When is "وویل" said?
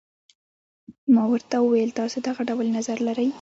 1.59-1.91